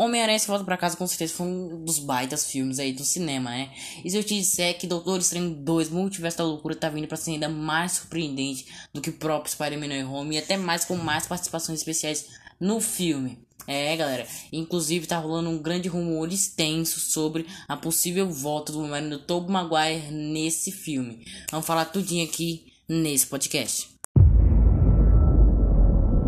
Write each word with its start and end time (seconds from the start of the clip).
Homem-Aranha 0.00 0.38
se 0.38 0.46
volta 0.46 0.64
pra 0.64 0.76
casa 0.76 0.96
com 0.96 1.04
certeza 1.08 1.34
foi 1.34 1.46
um 1.46 1.84
dos 1.84 1.98
baitas 1.98 2.48
filmes 2.48 2.78
aí 2.78 2.92
do 2.92 3.04
cinema, 3.04 3.50
né? 3.50 3.68
E 4.04 4.08
se 4.08 4.16
eu 4.16 4.22
te 4.22 4.38
disser 4.38 4.78
que 4.78 4.86
Doutor 4.86 5.18
Estranho 5.18 5.50
2 5.50 5.88
Multiverso 5.90 6.38
da 6.38 6.44
Loucura 6.44 6.76
tá 6.76 6.88
vindo 6.88 7.08
pra 7.08 7.16
ser 7.16 7.32
ainda 7.32 7.48
mais 7.48 7.92
surpreendente 7.92 8.66
do 8.94 9.00
que 9.00 9.10
o 9.10 9.14
próprio 9.14 9.50
Spider-Man 9.50 10.04
No 10.04 10.14
Home 10.14 10.36
e 10.36 10.38
até 10.38 10.56
mais 10.56 10.84
com 10.84 10.94
mais 10.94 11.26
participações 11.26 11.80
especiais 11.80 12.26
no 12.60 12.80
filme. 12.80 13.40
É, 13.66 13.96
galera. 13.96 14.24
Inclusive 14.52 15.08
tá 15.08 15.18
rolando 15.18 15.50
um 15.50 15.60
grande 15.60 15.88
rumor 15.88 16.32
extenso 16.32 17.00
sobre 17.00 17.44
a 17.66 17.76
possível 17.76 18.30
volta 18.30 18.70
do 18.70 18.78
Homem-Aranha 18.78 19.18
do 19.18 19.24
Tobey 19.24 19.50
Maguire 19.50 20.12
nesse 20.12 20.70
filme. 20.70 21.26
Vamos 21.50 21.66
falar 21.66 21.86
tudinho 21.86 22.24
aqui 22.24 22.66
nesse 22.88 23.26
podcast. 23.26 23.88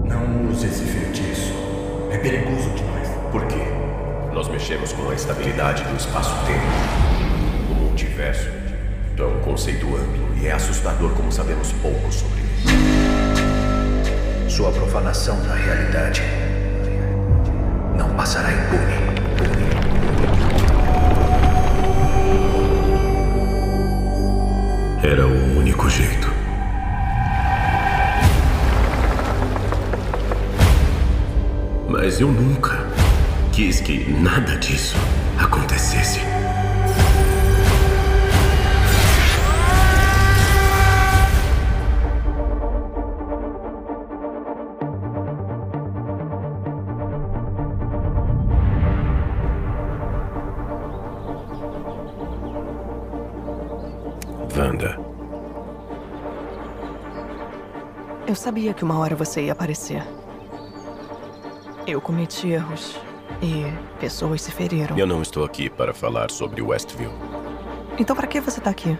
Não 0.04 0.50
use 0.50 0.66
esse 0.66 0.82
feitiço. 0.82 1.52
É 2.10 2.18
perigoso. 2.18 2.79
Por 3.30 3.46
quê? 3.46 3.62
Nós 4.32 4.48
mexemos 4.48 4.92
com 4.92 5.08
a 5.08 5.14
estabilidade 5.14 5.84
do 5.84 5.96
espaço-tempo. 5.96 6.66
O 7.70 7.74
multiverso 7.74 8.48
é 9.16 9.22
um 9.22 9.40
conceito 9.40 9.86
amplo 9.86 10.34
e 10.36 10.48
é 10.48 10.52
assustador 10.52 11.12
como 11.12 11.30
sabemos 11.30 11.70
pouco 11.74 12.10
sobre 12.10 12.40
ele. 12.40 12.50
Sua 14.50 14.72
profanação 14.72 15.40
da 15.42 15.54
realidade 15.54 16.22
não 17.96 18.10
passará 18.16 18.50
impune. 18.50 18.94
Era 25.04 25.24
o 25.26 25.58
único 25.58 25.88
jeito. 25.88 26.28
Mas 31.88 32.20
eu 32.20 32.28
nunca 32.28 32.79
quis 33.52 33.80
que 33.80 34.10
nada 34.10 34.56
disso 34.56 34.96
acontecesse. 35.38 36.20
Wanda, 54.56 54.98
Eu 58.26 58.34
sabia 58.34 58.72
que 58.74 58.84
uma 58.84 58.98
hora 58.98 59.16
você 59.16 59.42
ia 59.46 59.52
aparecer. 59.52 60.06
Eu 61.86 62.00
cometi 62.00 62.50
erros 62.50 63.09
e 63.42 63.64
pessoas 63.98 64.42
se 64.42 64.50
feriram. 64.50 64.96
eu 64.98 65.06
não 65.06 65.22
estou 65.22 65.44
aqui 65.44 65.68
para 65.70 65.92
falar 65.94 66.30
sobre 66.30 66.60
Westview. 66.62 67.12
Então 67.98 68.14
pra 68.14 68.26
que 68.26 68.40
você 68.40 68.60
tá 68.60 68.70
aqui? 68.70 68.96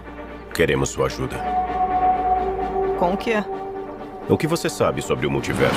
Queremos 0.55 0.91
sua 0.91 1.07
ajuda. 1.07 1.37
Com 2.99 3.15
o 3.15 3.17
quê? 3.17 3.43
O 4.29 4.37
que 4.37 4.47
você 4.47 4.69
sabe 4.69 5.03
sobre 5.03 5.27
o 5.27 5.31
multiverso? 5.31 5.75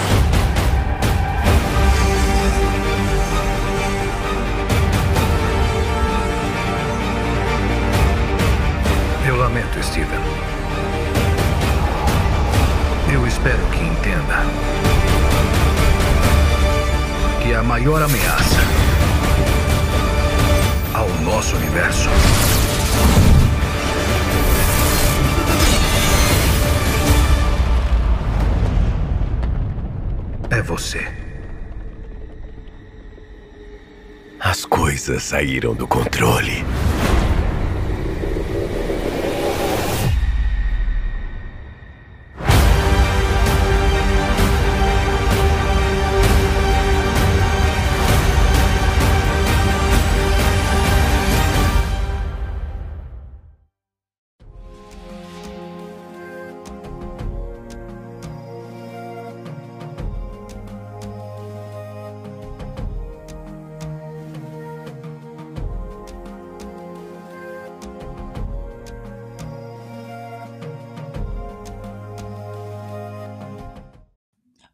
Eu 9.28 9.38
lamento, 9.38 9.82
Steven. 9.82 10.20
Eu 13.12 13.26
espero 13.28 13.66
que 13.68 13.80
entenda 13.80 14.44
a 17.56 17.62
maior 17.62 18.02
ameaça 18.02 18.60
ao 20.94 21.08
nosso 21.22 21.56
universo 21.56 22.10
é 30.50 30.62
você. 30.62 31.06
As 34.40 34.66
coisas 34.66 35.24
saíram 35.24 35.74
do 35.74 35.88
controle. 35.88 36.66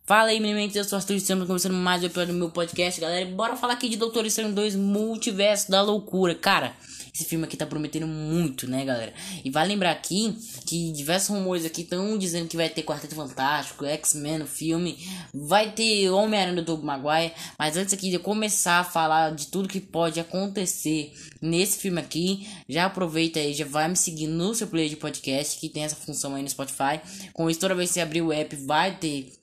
Fala 0.09 0.29
aí, 0.29 0.39
meninos, 0.39 0.75
eu 0.75 0.83
sou 0.83 0.97
Arthur 0.97 1.17
estamos 1.17 1.45
começando 1.45 1.73
mais 1.73 2.01
um 2.01 2.07
episódio 2.07 2.33
do 2.33 2.39
meu 2.39 2.49
podcast, 2.49 2.99
galera. 2.99 3.27
Bora 3.27 3.55
falar 3.55 3.73
aqui 3.73 3.87
de 3.87 3.95
Doutor 3.95 4.25
Estranho 4.25 4.51
2 4.51 4.75
Multiverso 4.75 5.69
da 5.69 5.83
Loucura. 5.83 6.33
Cara, 6.33 6.73
esse 7.13 7.25
filme 7.25 7.45
aqui 7.45 7.55
tá 7.55 7.63
prometendo 7.67 8.07
muito, 8.07 8.67
né, 8.67 8.83
galera? 8.83 9.13
E 9.45 9.51
vale 9.51 9.69
lembrar 9.69 9.91
aqui 9.91 10.35
que 10.65 10.91
diversos 10.93 11.29
rumores 11.29 11.63
aqui 11.63 11.81
estão 11.81 12.17
dizendo 12.17 12.47
que 12.47 12.57
vai 12.57 12.67
ter 12.69 12.81
Quarteto 12.81 13.13
Fantástico, 13.13 13.85
X-Men 13.85 14.39
no 14.39 14.47
filme, 14.47 14.97
vai 15.31 15.73
ter 15.73 16.09
Homem-Aranha 16.09 16.63
do 16.63 16.75
Maguire. 16.79 17.31
Mas 17.55 17.77
antes 17.77 17.93
aqui 17.93 18.09
de 18.09 18.15
eu 18.15 18.19
começar 18.19 18.79
a 18.79 18.83
falar 18.83 19.35
de 19.35 19.45
tudo 19.45 19.69
que 19.69 19.79
pode 19.79 20.19
acontecer 20.19 21.13
nesse 21.39 21.77
filme 21.77 22.01
aqui, 22.01 22.47
já 22.67 22.85
aproveita 22.85 23.39
aí, 23.39 23.53
já 23.53 23.65
vai 23.65 23.87
me 23.87 23.95
seguir 23.95 24.25
no 24.25 24.55
seu 24.55 24.65
player 24.65 24.89
de 24.89 24.95
podcast, 24.95 25.59
que 25.59 25.69
tem 25.69 25.83
essa 25.83 25.95
função 25.95 26.33
aí 26.33 26.41
no 26.41 26.49
Spotify. 26.49 26.99
Com 27.31 27.47
isso, 27.47 27.59
toda 27.59 27.75
vez 27.75 27.91
que 27.91 27.93
você 27.93 28.01
abrir 28.01 28.23
o 28.23 28.33
app, 28.33 28.55
vai 28.55 28.95
ter 28.97 29.38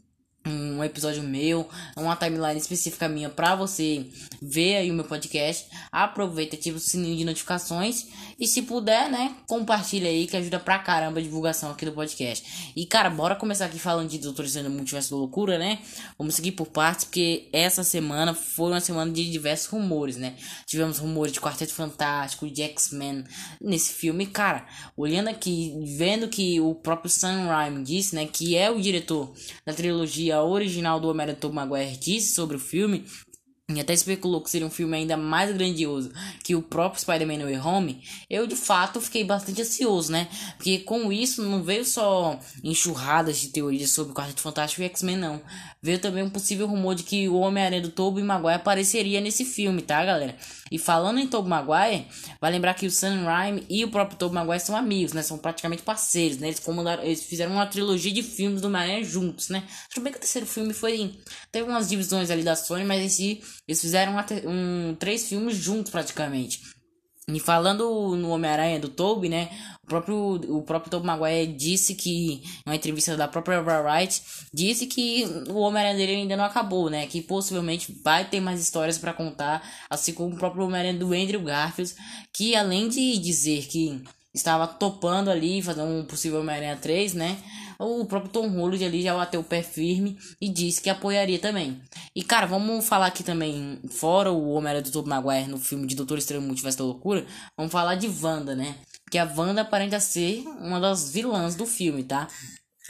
um 0.47 0.83
episódio 0.83 1.23
meu, 1.23 1.69
uma 1.97 2.17
timeline 2.17 2.59
específica 2.59 3.09
minha 3.09 3.29
pra 3.29 3.55
você 3.55 4.07
ver 4.41 4.77
aí 4.77 4.91
o 4.91 4.95
meu 4.95 5.05
podcast. 5.05 5.67
Aproveita, 5.91 6.57
ativa 6.57 6.77
o 6.77 6.81
sininho 6.81 7.17
de 7.17 7.25
notificações 7.25 8.07
e 8.39 8.47
se 8.47 8.63
puder, 8.63 9.11
né, 9.11 9.35
compartilha 9.47 10.09
aí 10.09 10.27
que 10.27 10.37
ajuda 10.37 10.61
pra 10.61 10.79
caramba 10.79 11.19
a 11.19 11.23
divulgação 11.23 11.71
aqui 11.71 11.85
do 11.85 11.93
podcast. 11.93 12.73
E 12.77 12.87
cara, 12.87 13.11
bora 13.11 13.35
começar 13.35 13.67
aqui 13.67 13.79
falando 13.79 14.09
de 14.09 14.19
Doutor 14.19 14.45
Estranho 14.45 14.71
Multiverso 14.71 15.11
da 15.11 15.17
Loucura, 15.17 15.59
né? 15.59 15.79
Vamos 16.19 16.35
seguir 16.35 16.53
por 16.53 16.67
partes 16.67 17.05
porque 17.05 17.49
essa 17.53 17.83
semana 17.83 18.35
foi 18.35 18.71
uma 18.71 18.81
semana 18.81 19.11
de 19.11 19.31
diversos 19.31 19.67
rumores, 19.69 20.17
né? 20.17 20.35
Tivemos 20.67 20.99
rumores 20.99 21.33
de 21.33 21.41
Quarteto 21.41 21.73
Fantástico, 21.73 22.49
de 22.49 22.63
X-Men 22.63 23.25
nesse 23.61 23.93
filme, 23.93 24.27
cara. 24.27 24.67
Olhando 24.97 25.29
aqui, 25.29 25.75
vendo 25.97 26.29
que 26.29 26.61
o 26.61 26.75
próprio 26.75 27.11
Sam 27.11 27.47
Raimi 27.47 27.83
disse, 27.83 28.15
né, 28.15 28.27
que 28.27 28.57
é 28.57 28.71
o 28.71 28.81
diretor 28.81 29.33
da 29.65 29.73
trilogia 29.73 30.36
original 30.43 31.01
do 31.01 31.09
Homem-Aranha 31.09 31.39
Tobey 31.39 31.57
Maguire 31.57 31.97
disse 31.97 32.35
sobre 32.35 32.57
o 32.57 32.61
filme, 32.61 33.05
e 33.69 33.81
até 33.81 33.93
especulou 33.93 34.41
que 34.41 34.49
seria 34.49 34.67
um 34.67 34.71
filme 34.71 34.97
ainda 34.97 35.17
mais 35.17 35.53
grandioso 35.53 36.13
que 36.45 36.55
o 36.55 36.63
próprio 36.63 37.01
Spider-Man 37.01 37.39
No 37.39 37.45
Way 37.47 37.59
Home, 37.59 38.01
eu 38.31 38.47
de 38.47 38.55
fato 38.55 39.01
fiquei 39.01 39.25
bastante 39.25 39.61
ansioso, 39.61 40.13
né? 40.13 40.29
Porque 40.57 40.79
com 40.79 41.13
isso 41.13 41.43
não 41.43 41.65
veio 41.65 41.85
só 41.85 42.39
enxurradas 42.63 43.39
de 43.39 43.49
teorias 43.49 43.91
sobre 43.91 44.13
o 44.13 44.15
Quarteto 44.15 44.41
Fantástico 44.41 44.83
e 44.83 44.85
X-Men, 44.85 45.17
não. 45.17 45.43
Veio 45.83 45.99
também 45.99 46.23
um 46.23 46.31
possível 46.31 46.69
rumor 46.69 46.95
de 46.95 47.03
que 47.03 47.29
o 47.29 47.39
Homem-Aranha 47.39 47.83
do 47.83 47.91
Tobey 47.91 48.23
Maguire 48.23 48.55
apareceria 48.55 49.21
nesse 49.21 49.45
filme, 49.45 49.83
tá, 49.83 50.05
galera? 50.05 50.37
E 50.71 50.79
falando 50.79 51.19
em 51.19 51.27
Tobey 51.27 51.49
Maguire, 51.49 52.07
vai 52.41 52.51
lembrar 52.51 52.75
que 52.75 52.87
o 52.87 52.91
Sam 52.91 53.25
Raimi 53.25 53.65
e 53.69 53.85
o 53.85 53.91
próprio 53.91 54.19
Tobey 54.19 54.35
Maguire 54.35 54.61
são 54.61 54.77
amigos, 54.77 55.13
né? 55.13 55.23
São 55.23 55.39
praticamente 55.39 55.83
parceiros, 55.83 56.39
né? 56.39 56.49
Eles, 56.49 56.61
comandaram, 56.61 57.03
eles 57.03 57.23
fizeram 57.23 57.53
uma 57.53 57.67
trilogia 57.67 58.13
de 58.13 58.23
filmes 58.23 58.61
do 58.61 58.69
Homem-Aranha 58.69 59.05
juntos, 59.05 59.49
né? 59.49 59.65
Tudo 59.93 60.05
bem 60.05 60.13
que 60.13 60.19
o 60.19 60.21
terceiro 60.21 60.47
filme 60.47 60.73
foi... 60.73 61.19
Teve 61.53 61.69
umas 61.69 61.89
divisões 61.89 62.31
ali 62.31 62.43
da 62.43 62.57
Sony, 62.57 62.85
mas 62.85 63.05
esse, 63.05 63.41
eles 63.67 63.81
fizeram 63.81 64.15
um, 64.47 64.95
três 64.95 65.29
filmes 65.29 65.57
juntos 65.57 65.91
praticamente. 65.91 66.76
E 67.29 67.41
falando 67.41 68.15
no 68.15 68.29
Homem-Aranha 68.31 68.79
do 68.79 68.89
Tobey, 68.89 69.29
né? 69.29 69.51
O 69.83 69.87
próprio, 69.89 70.17
o 70.57 70.63
próprio 70.63 70.93
Tobey 70.93 71.07
Maguire 71.09 71.53
disse 71.55 71.97
que, 71.97 72.35
em 72.35 72.43
uma 72.65 72.77
entrevista 72.77 73.17
da 73.17 73.27
própria 73.27 73.61
Variety, 73.61 74.23
disse 74.55 74.87
que 74.87 75.25
o 75.49 75.57
Homem-Aranha 75.57 75.97
dele 75.97 76.21
ainda 76.21 76.37
não 76.37 76.45
acabou, 76.45 76.89
né? 76.89 77.05
Que 77.09 77.21
possivelmente 77.21 77.93
vai 78.05 78.25
ter 78.25 78.39
mais 78.39 78.61
histórias 78.61 78.97
para 78.97 79.13
contar, 79.13 79.61
assim 79.91 80.13
como 80.13 80.37
o 80.37 80.39
próprio 80.39 80.67
Homem-Aranha 80.67 80.95
do 80.95 81.13
Andrew 81.13 81.43
Garfield, 81.43 81.93
que 82.33 82.55
além 82.55 82.89
de 82.89 83.19
dizer 83.19 83.67
que 83.67 84.01
estava 84.33 84.69
topando 84.69 85.29
ali 85.29 85.61
fazer 85.61 85.83
um 85.83 86.05
possível 86.05 86.39
Homem-Aranha 86.41 86.77
3, 86.77 87.15
né? 87.15 87.39
O 87.79 88.05
próprio 88.05 88.33
Tom 88.33 88.49
Holland 88.49 88.85
ali 88.85 89.03
já 89.03 89.15
bateu 89.15 89.41
o 89.41 89.45
pé 89.45 89.63
firme 89.63 90.19
e 90.41 90.49
disse 90.49 90.81
que 90.81 90.91
apoiaria 90.91 91.39
também. 91.39 91.81
E 92.15 92.23
cara, 92.23 92.47
vamos 92.47 92.87
falar 92.87 93.07
aqui 93.07 93.23
também, 93.23 93.79
fora 93.91 94.33
o 94.33 94.51
Homem-Aranha 94.51 94.83
do 94.83 94.91
Tobey 94.91 95.11
Maguire 95.11 95.49
no 95.49 95.59
filme 95.59 95.87
de 95.87 95.95
Doutor 95.95 96.19
Estranho 96.19 96.43
Multiverso 96.43 96.79
da 96.79 96.85
Loucura, 96.85 97.27
vamos 97.57 97.73
falar 97.73 97.95
de 97.95 98.09
Wanda, 98.09 98.55
né? 98.55 98.77
Que 99.11 99.19
a 99.19 99.25
Wanda 99.37 99.63
aparenta 99.63 100.01
ser 100.01 100.45
uma 100.61 100.81
das 100.81 101.13
vilãs 101.13 101.55
do 101.55 101.67
filme, 101.67 102.03
tá? 102.03 102.29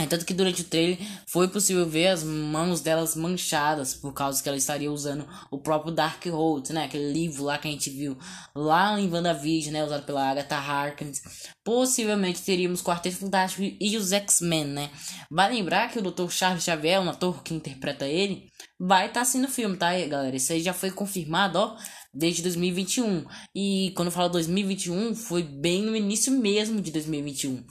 Tanto 0.04 0.26
que 0.26 0.34
durante 0.34 0.60
o 0.60 0.64
trailer 0.64 0.98
foi 1.26 1.48
possível 1.48 1.88
ver 1.88 2.08
as 2.08 2.22
mãos 2.22 2.82
delas 2.82 3.16
manchadas 3.16 3.94
por 3.94 4.12
causa 4.12 4.42
que 4.42 4.48
ela 4.48 4.58
estaria 4.58 4.92
usando 4.92 5.26
o 5.50 5.58
próprio 5.58 5.92
Dark 5.92 6.24
Hold, 6.26 6.68
né? 6.70 6.84
Aquele 6.84 7.10
livro 7.12 7.44
lá 7.44 7.56
que 7.56 7.66
a 7.66 7.70
gente 7.70 7.88
viu 7.88 8.16
lá 8.54 9.00
em 9.00 9.10
WandaVision, 9.10 9.72
né? 9.72 9.84
Usado 9.84 10.04
pela 10.04 10.30
Agatha 10.30 10.56
Harkness. 10.56 11.22
Possivelmente 11.64 12.42
teríamos 12.42 12.82
Quarteto 12.82 13.16
Fantástico 13.16 13.62
e 13.80 13.96
os 13.96 14.12
X-Men, 14.12 14.66
né? 14.66 14.90
Vai 15.30 15.54
lembrar 15.54 15.90
que 15.90 15.98
o 15.98 16.02
Dr. 16.02 16.28
Charles 16.28 16.62
Xavier, 16.62 17.00
o 17.00 17.08
ator 17.08 17.42
que 17.42 17.54
interpreta 17.54 18.06
ele, 18.06 18.50
vai 18.78 19.06
estar 19.06 19.14
tá 19.14 19.20
assim 19.22 19.40
no 19.40 19.48
filme, 19.48 19.78
tá, 19.78 19.92
galera? 20.06 20.36
Isso 20.36 20.52
aí 20.52 20.60
já 20.60 20.74
foi 20.74 20.90
confirmado, 20.90 21.58
ó, 21.58 21.76
desde 22.12 22.42
2021. 22.42 23.24
E 23.54 23.92
quando 23.96 24.08
eu 24.08 24.12
falo 24.12 24.28
2021, 24.28 25.14
foi 25.14 25.42
bem 25.42 25.82
no 25.82 25.96
início 25.96 26.30
mesmo 26.32 26.80
de 26.82 26.90
2021. 26.90 27.64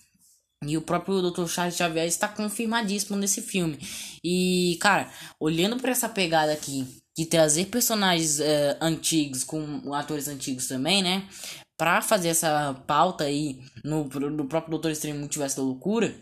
E 0.68 0.78
o 0.78 0.82
próprio 0.82 1.22
Dr. 1.22 1.48
Charles 1.48 1.76
Xavier 1.76 2.08
está 2.08 2.28
confirmadíssimo 2.28 3.18
nesse 3.18 3.42
filme. 3.42 3.80
E, 4.24 4.78
cara, 4.82 5.10
olhando 5.40 5.78
para 5.78 5.92
essa 5.92 6.10
pegada 6.10 6.52
aqui 6.52 6.88
de 7.18 7.26
trazer 7.26 7.66
personagens 7.66 8.40
uh, 8.40 8.78
antigos 8.82 9.44
com 9.44 9.94
atores 9.94 10.28
antigos 10.28 10.68
também, 10.68 11.02
né? 11.02 11.28
Pra 11.78 12.02
fazer 12.02 12.30
essa 12.30 12.74
pauta 12.86 13.26
aí 13.26 13.60
no, 13.84 14.06
no 14.06 14.46
próprio 14.46 14.72
Doutor 14.72 14.92
Estranho 14.92 15.20
Multiverso 15.20 15.58
da 15.58 15.64
Loucura, 15.64 16.16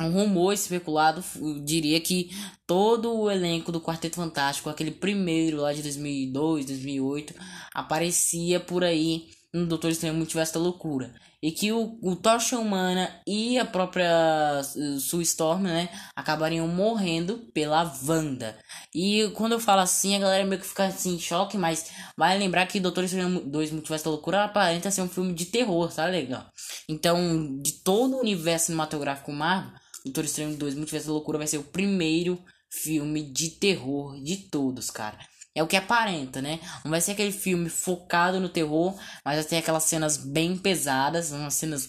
um 0.00 0.10
rumor 0.10 0.52
especulado 0.52 1.22
diria 1.64 2.00
que 2.00 2.30
todo 2.66 3.14
o 3.14 3.30
elenco 3.30 3.70
do 3.70 3.80
Quarteto 3.80 4.16
Fantástico, 4.16 4.68
aquele 4.68 4.90
primeiro 4.90 5.58
lá 5.58 5.72
de 5.72 5.82
2002, 5.82 6.66
2008, 6.66 7.34
aparecia 7.72 8.58
por 8.58 8.82
aí 8.82 9.28
no 9.54 9.66
Doutor 9.66 9.92
Estranho 9.92 10.14
Multiverso 10.14 10.54
da 10.54 10.60
Loucura. 10.60 11.14
E 11.40 11.52
que 11.52 11.70
o, 11.70 11.96
o 12.02 12.16
Tocha 12.16 12.58
Humana 12.58 13.08
e 13.24 13.56
a 13.56 13.64
própria 13.64 14.60
Sue 14.98 15.22
Storm, 15.22 15.62
né, 15.62 15.88
acabariam 16.16 16.66
morrendo 16.66 17.38
pela 17.54 17.94
Wanda. 18.04 18.58
E 18.92 19.30
quando 19.34 19.52
eu 19.52 19.60
falo 19.60 19.82
assim, 19.82 20.16
a 20.16 20.18
galera 20.18 20.44
meio 20.44 20.60
que 20.60 20.66
fica 20.66 20.86
assim 20.86 21.14
em 21.14 21.20
choque, 21.20 21.56
mas 21.56 21.90
vai 22.16 22.36
lembrar 22.36 22.66
que 22.66 22.80
Doutor 22.80 23.04
Estranho 23.04 23.40
2 23.40 23.70
Multiverso 23.70 24.06
da 24.06 24.10
Loucura 24.10 24.44
aparenta 24.44 24.90
ser 24.90 25.02
um 25.02 25.08
filme 25.08 25.32
de 25.32 25.46
terror, 25.46 25.92
tá 25.92 26.06
legal? 26.06 26.46
Então, 26.88 27.60
de 27.62 27.72
todo 27.74 28.16
o 28.16 28.20
universo 28.20 28.66
cinematográfico 28.66 29.32
Marvel, 29.32 29.78
Doutor 30.04 30.24
Estranho 30.24 30.56
2 30.56 30.74
Multiverso 30.74 31.06
da 31.06 31.12
Loucura 31.12 31.38
vai 31.38 31.46
ser 31.46 31.58
o 31.58 31.64
primeiro 31.64 32.42
filme 32.68 33.22
de 33.22 33.50
terror 33.50 34.20
de 34.20 34.48
todos, 34.48 34.90
cara. 34.90 35.18
É 35.54 35.62
o 35.62 35.66
que 35.68 35.76
aparenta, 35.76 36.42
né? 36.42 36.58
Não 36.84 36.90
vai 36.90 37.00
ser 37.00 37.12
aquele 37.12 37.30
filme 37.30 37.68
focado 37.68 38.40
no 38.40 38.48
terror, 38.48 38.98
mas 39.24 39.36
vai 39.36 39.44
ter 39.44 39.56
aquelas 39.58 39.84
cenas 39.84 40.16
bem 40.16 40.56
pesadas, 40.56 41.30
umas 41.30 41.54
cenas 41.54 41.88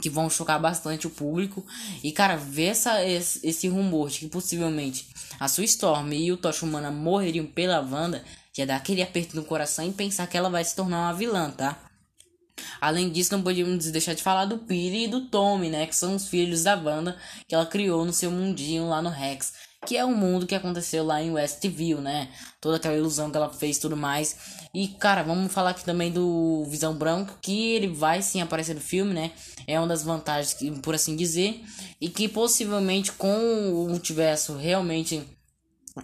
que 0.00 0.10
vão 0.10 0.28
chocar 0.28 0.60
bastante 0.60 1.06
o 1.06 1.10
público. 1.10 1.64
E, 2.02 2.12
cara, 2.12 2.36
ver 2.36 2.66
essa, 2.66 3.02
esse, 3.04 3.46
esse 3.46 3.66
rumor 3.68 4.10
de 4.10 4.20
que 4.20 4.28
possivelmente 4.28 5.08
a 5.40 5.48
sua 5.48 5.64
Storm 5.64 6.12
e 6.12 6.32
o 6.32 6.36
Tocha 6.36 6.66
Humana 6.66 6.90
morreriam 6.90 7.46
pela 7.46 7.80
Wanda, 7.80 8.22
já 8.54 8.66
dá 8.66 8.76
aquele 8.76 9.02
aperto 9.02 9.36
no 9.36 9.44
coração 9.44 9.86
e 9.86 9.92
pensar 9.92 10.26
que 10.26 10.36
ela 10.36 10.50
vai 10.50 10.62
se 10.62 10.76
tornar 10.76 10.98
uma 10.98 11.14
vilã, 11.14 11.50
tá? 11.50 11.78
Além 12.78 13.10
disso, 13.10 13.32
não 13.32 13.42
podíamos 13.42 13.90
deixar 13.90 14.12
de 14.14 14.22
falar 14.22 14.44
do 14.44 14.58
Peter 14.58 15.00
e 15.00 15.08
do 15.08 15.28
Tommy, 15.28 15.70
né? 15.70 15.86
Que 15.86 15.96
são 15.96 16.14
os 16.14 16.28
filhos 16.28 16.62
da 16.62 16.74
Wanda 16.74 17.16
que 17.48 17.54
ela 17.54 17.64
criou 17.64 18.04
no 18.04 18.12
seu 18.12 18.30
mundinho 18.30 18.88
lá 18.88 19.00
no 19.00 19.08
Rex 19.08 19.54
que 19.86 19.96
é 19.96 20.04
o 20.04 20.14
mundo 20.14 20.46
que 20.46 20.54
aconteceu 20.54 21.04
lá 21.04 21.22
em 21.22 21.32
Westview, 21.32 22.00
né? 22.00 22.28
Toda 22.60 22.76
aquela 22.76 22.94
ilusão 22.94 23.30
que 23.30 23.36
ela 23.36 23.50
fez 23.50 23.78
tudo 23.78 23.96
mais. 23.96 24.36
E, 24.72 24.88
cara, 24.88 25.22
vamos 25.22 25.52
falar 25.52 25.70
aqui 25.70 25.84
também 25.84 26.10
do 26.10 26.64
Visão 26.68 26.94
Branco, 26.94 27.36
que 27.42 27.72
ele 27.72 27.88
vai 27.88 28.22
sim 28.22 28.40
aparecer 28.40 28.74
no 28.74 28.80
filme, 28.80 29.12
né? 29.12 29.32
É 29.66 29.78
uma 29.78 29.88
das 29.88 30.02
vantagens, 30.02 30.56
por 30.82 30.94
assim 30.94 31.16
dizer. 31.16 31.62
E 32.00 32.08
que 32.08 32.28
possivelmente 32.28 33.12
com 33.12 33.36
o 33.72 33.88
multiverso 33.88 34.56
realmente 34.56 35.22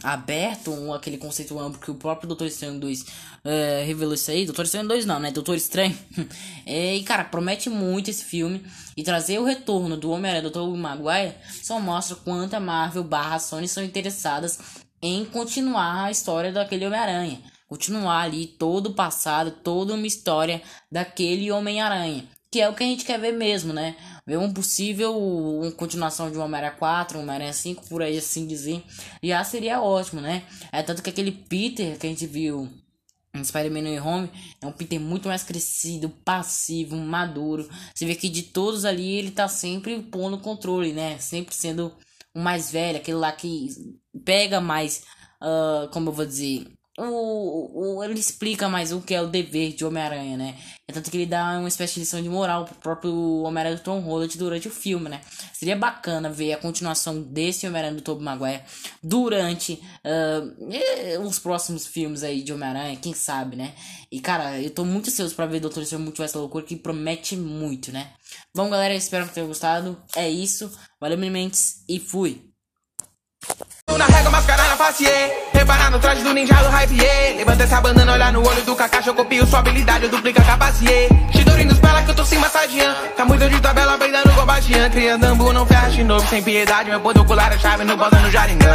aberto, 0.02 0.70
um, 0.70 0.92
aquele 0.92 1.16
conceito 1.16 1.58
amplo 1.58 1.80
que 1.80 1.90
o 1.90 1.94
próprio 1.94 2.28
Doutor 2.28 2.46
Estranho 2.46 2.78
2 2.78 3.06
é, 3.44 3.84
revelou 3.86 4.14
isso 4.14 4.30
aí. 4.30 4.44
Doutor 4.44 4.64
Estranho 4.64 4.88
2 4.88 5.06
não, 5.06 5.18
né? 5.18 5.30
Doutor 5.30 5.56
Estranho. 5.56 5.96
é, 6.66 6.96
e 6.96 7.02
cara, 7.02 7.24
promete 7.24 7.70
muito 7.70 8.10
esse 8.10 8.24
filme. 8.24 8.64
E 8.96 9.02
trazer 9.02 9.38
o 9.38 9.44
retorno 9.44 9.96
do 9.96 10.10
Homem-Aranha 10.10 10.42
do 10.42 10.50
Tobey 10.50 10.78
Maguire 10.78 11.34
só 11.62 11.80
mostra 11.80 12.16
quanto 12.16 12.54
a 12.54 12.60
Marvel 12.60 13.04
barra 13.04 13.38
Sony 13.38 13.68
são 13.68 13.82
interessadas 13.82 14.58
em 15.00 15.24
continuar 15.24 16.04
a 16.04 16.10
história 16.10 16.52
daquele 16.52 16.86
Homem-Aranha. 16.86 17.40
Continuar 17.68 18.22
ali 18.22 18.46
todo 18.46 18.88
o 18.88 18.94
passado, 18.94 19.50
toda 19.50 19.94
uma 19.94 20.06
história 20.06 20.62
daquele 20.90 21.50
Homem-Aranha. 21.50 22.28
Que 22.50 22.60
é 22.60 22.68
o 22.68 22.74
que 22.74 22.82
a 22.82 22.86
gente 22.86 23.04
quer 23.04 23.20
ver 23.20 23.32
mesmo, 23.32 23.72
né? 23.72 23.94
Ver 24.26 24.38
um 24.38 24.52
possível 24.52 25.16
uma 25.16 25.70
continuação 25.72 26.30
de 26.30 26.38
Homem-Aranha 26.38 26.72
4, 26.72 27.18
Homem-Aranha 27.18 27.52
5, 27.52 27.86
por 27.88 28.02
aí 28.02 28.16
assim 28.16 28.46
dizer. 28.46 28.82
Já 29.22 29.44
seria 29.44 29.82
ótimo, 29.82 30.20
né? 30.20 30.46
É 30.72 30.82
tanto 30.82 31.02
que 31.02 31.10
aquele 31.10 31.32
Peter 31.32 31.98
que 31.98 32.06
a 32.06 32.10
gente 32.10 32.26
viu 32.26 32.68
em 33.34 33.44
Spider-Man 33.44 33.82
No 33.82 34.06
Home 34.06 34.30
é 34.60 34.66
um 34.66 34.72
Peter 34.72 34.98
muito 34.98 35.28
mais 35.28 35.42
crescido, 35.42 36.08
passivo, 36.24 36.96
maduro. 36.96 37.68
Você 37.94 38.06
vê 38.06 38.14
que 38.14 38.28
de 38.28 38.44
todos 38.44 38.84
ali 38.84 39.16
ele 39.16 39.30
tá 39.30 39.46
sempre 39.48 40.00
pondo 40.02 40.38
controle, 40.38 40.92
né? 40.92 41.18
Sempre 41.18 41.54
sendo 41.54 41.92
o 42.34 42.40
mais 42.40 42.70
velho, 42.70 42.98
aquele 42.98 43.16
lá 43.18 43.32
que 43.32 43.68
pega 44.24 44.60
mais, 44.60 45.02
uh, 45.42 45.88
como 45.92 46.10
eu 46.10 46.12
vou 46.12 46.26
dizer, 46.26 46.66
o, 47.06 47.98
o, 47.98 48.04
ele 48.04 48.18
explica 48.18 48.68
mais 48.68 48.92
o 48.92 49.00
que 49.00 49.14
é 49.14 49.22
o 49.22 49.28
dever 49.28 49.72
de 49.72 49.84
Homem-Aranha, 49.84 50.36
né? 50.36 50.58
É 50.86 50.92
tanto 50.92 51.10
que 51.10 51.16
ele 51.16 51.26
dá 51.26 51.58
uma 51.58 51.68
espécie 51.68 51.94
de 51.94 52.00
lição 52.00 52.20
de 52.20 52.28
moral 52.28 52.64
pro 52.64 52.74
próprio 52.76 53.42
Homem-Aranha 53.42 53.76
do 53.76 53.82
Tom 53.82 54.00
Holland 54.00 54.36
durante 54.36 54.68
o 54.68 54.70
filme, 54.70 55.08
né? 55.08 55.20
Seria 55.52 55.76
bacana 55.76 56.30
ver 56.30 56.54
a 56.54 56.56
continuação 56.56 57.22
desse 57.22 57.66
Homem-Aranha 57.66 57.94
do 57.94 58.02
Tobey 58.02 58.24
Maguire 58.24 58.62
durante 59.02 59.80
uh, 60.04 61.20
os 61.26 61.38
próximos 61.38 61.86
filmes 61.86 62.22
aí 62.22 62.42
de 62.42 62.52
Homem-Aranha, 62.52 62.96
quem 62.96 63.14
sabe, 63.14 63.54
né? 63.54 63.74
E, 64.10 64.20
cara, 64.20 64.60
eu 64.60 64.70
tô 64.70 64.84
muito 64.84 65.08
ansioso 65.08 65.34
pra 65.34 65.46
ver 65.46 65.60
Doutor 65.60 65.82
Estranho 65.82 66.02
Multiverso 66.02 66.34
da 66.34 66.40
Loucura, 66.40 66.64
que 66.64 66.74
promete 66.74 67.36
muito, 67.36 67.92
né? 67.92 68.12
Bom, 68.54 68.68
galera, 68.70 68.94
espero 68.94 69.28
que 69.28 69.34
tenham 69.34 69.46
gostado. 69.46 70.02
É 70.16 70.28
isso. 70.28 70.70
Valeu, 71.00 71.18
Mentes, 71.18 71.84
e 71.88 72.00
fui! 72.00 72.47
Reparar 75.52 75.90
no 75.90 75.98
traje 75.98 76.22
do 76.22 76.32
ninja 76.32 76.54
do 76.54 76.68
hype, 76.68 76.94
yeah. 76.94 77.36
Levanta 77.36 77.64
essa 77.64 77.80
bandana, 77.80 78.12
olhar 78.12 78.32
no 78.32 78.46
olho 78.46 78.62
do 78.62 78.76
Kakashi 78.76 79.08
Eu 79.08 79.14
copio 79.14 79.44
sua 79.44 79.58
habilidade, 79.58 80.04
eu 80.04 80.10
duplico 80.10 80.40
a 80.40 80.44
capacidade 80.44 81.08
Shidori 81.32 81.64
nos 81.64 81.78
pela 81.80 82.00
que 82.02 82.10
eu 82.12 82.14
tô 82.14 82.24
se 82.24 82.36
massageando 82.36 82.96
Tá 83.16 83.24
muito 83.24 83.48
de 83.50 83.60
tabela, 83.60 83.98
peidando 83.98 84.30
com 84.30 84.46
bastian 84.46 84.88
Criando 84.90 85.24
ambu, 85.24 85.52
não 85.52 85.66
ferra 85.66 85.90
de 85.90 86.04
novo, 86.04 86.26
sem 86.28 86.42
piedade. 86.42 86.90
Meu 86.90 87.00
ponto 87.00 87.20
ocular 87.22 87.52
é 87.52 87.58
chave, 87.58 87.84
no 87.84 87.96
bota 87.96 88.20
no 88.20 88.30
Jaringan 88.30 88.68